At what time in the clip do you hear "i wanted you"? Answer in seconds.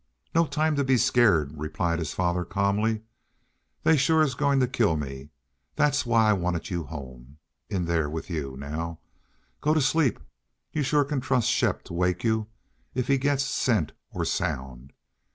6.31-6.85